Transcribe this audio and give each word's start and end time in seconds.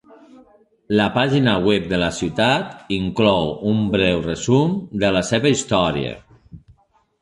La 0.99 1.05
pàgina 1.17 1.53
web 1.67 1.85
de 1.91 1.99
la 2.05 2.09
ciutat 2.21 2.91
inclou 2.99 3.55
un 3.75 3.87
breu 3.95 4.27
resum 4.27 4.77
de 5.05 5.17
la 5.21 5.27
seva 5.33 5.57
història. 5.57 6.21